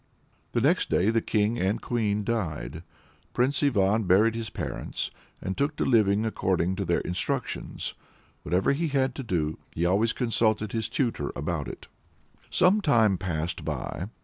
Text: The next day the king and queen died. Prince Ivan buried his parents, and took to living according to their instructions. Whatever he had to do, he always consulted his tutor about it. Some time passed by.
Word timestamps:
The 0.53 0.61
next 0.61 0.89
day 0.89 1.11
the 1.11 1.21
king 1.21 1.59
and 1.59 1.79
queen 1.79 2.23
died. 2.23 2.81
Prince 3.35 3.61
Ivan 3.61 4.05
buried 4.05 4.33
his 4.33 4.49
parents, 4.49 5.11
and 5.43 5.55
took 5.55 5.75
to 5.75 5.85
living 5.85 6.25
according 6.25 6.75
to 6.77 6.85
their 6.85 7.01
instructions. 7.01 7.93
Whatever 8.41 8.71
he 8.71 8.87
had 8.87 9.13
to 9.13 9.21
do, 9.23 9.59
he 9.73 9.85
always 9.85 10.11
consulted 10.11 10.71
his 10.71 10.89
tutor 10.89 11.31
about 11.35 11.67
it. 11.67 11.87
Some 12.49 12.81
time 12.81 13.19
passed 13.19 13.63
by. 13.63 14.07